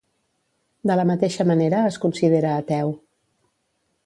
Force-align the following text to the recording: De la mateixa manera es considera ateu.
De 0.91 0.95
la 1.01 1.05
mateixa 1.11 1.47
manera 1.51 1.83
es 1.93 2.01
considera 2.07 2.55
ateu. 2.63 2.95